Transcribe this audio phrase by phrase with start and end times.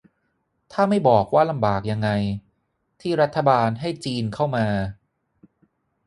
[0.71, 2.09] ถ้าไม่บอกว่าลำบากยังไง
[3.01, 4.67] ที่รัฐบาลให้จีนเข้ามา